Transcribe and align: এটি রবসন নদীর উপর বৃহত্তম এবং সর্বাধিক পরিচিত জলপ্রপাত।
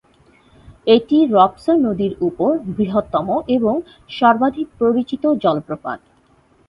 এটি 0.87 1.17
রবসন 1.31 1.77
নদীর 1.87 2.13
উপর 2.27 2.51
বৃহত্তম 2.69 3.27
এবং 3.57 3.75
সর্বাধিক 4.11 4.67
পরিচিত 4.79 5.23
জলপ্রপাত। 5.43 5.99